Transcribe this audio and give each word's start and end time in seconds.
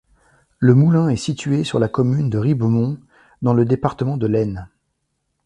Le 0.57 0.73
moulin 0.73 1.09
est 1.09 1.15
situé 1.15 1.63
sur 1.63 1.77
la 1.77 1.87
commune 1.87 2.31
de 2.31 2.39
Ribemont, 2.39 2.97
dans 3.43 3.53
le 3.53 3.65
département 3.65 4.17
de 4.17 4.25
l'Aisne. 4.25 4.67